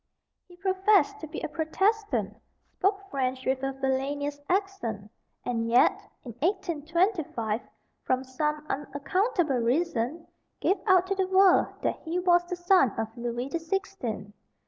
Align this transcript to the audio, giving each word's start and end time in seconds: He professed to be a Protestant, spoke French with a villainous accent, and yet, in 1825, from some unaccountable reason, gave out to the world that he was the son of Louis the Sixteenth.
He 0.47 0.57
professed 0.57 1.19
to 1.19 1.27
be 1.27 1.41
a 1.41 1.47
Protestant, 1.47 2.35
spoke 2.75 3.07
French 3.11 3.45
with 3.45 3.61
a 3.61 3.71
villainous 3.73 4.39
accent, 4.49 5.11
and 5.45 5.69
yet, 5.69 5.91
in 6.25 6.31
1825, 6.39 7.61
from 8.01 8.23
some 8.23 8.65
unaccountable 8.67 9.59
reason, 9.59 10.25
gave 10.59 10.77
out 10.87 11.05
to 11.05 11.13
the 11.13 11.27
world 11.27 11.67
that 11.83 11.99
he 11.99 12.17
was 12.17 12.43
the 12.45 12.55
son 12.55 12.93
of 12.99 13.15
Louis 13.15 13.49
the 13.49 13.59
Sixteenth. 13.59 14.33